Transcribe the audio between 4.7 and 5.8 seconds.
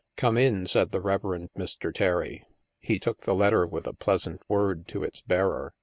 to its bearer.